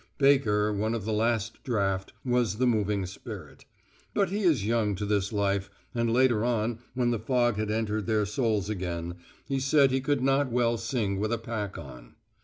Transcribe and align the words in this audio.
Baker, 0.17 0.73
one 0.73 0.95
of 0.95 1.05
the 1.05 1.13
last 1.13 1.63
draft, 1.63 2.11
was 2.25 2.57
the 2.57 2.65
moving 2.65 3.05
spirit. 3.05 3.65
But 4.15 4.29
he 4.29 4.39
is 4.41 4.65
young 4.65 4.95
to 4.95 5.05
this 5.05 5.31
life, 5.31 5.69
and 5.93 6.11
later 6.11 6.43
on, 6.43 6.79
when 6.95 7.11
the 7.11 7.19
fog 7.19 7.57
had 7.57 7.69
entered 7.69 8.07
their 8.07 8.25
souls 8.25 8.67
again, 8.67 9.17
he 9.45 9.59
said 9.59 9.91
he 9.91 10.01
could 10.01 10.23
not 10.23 10.51
well 10.51 10.79
sing 10.79 11.19
with 11.19 11.31
a 11.31 11.37
pack 11.37 11.77
on. 11.77 12.15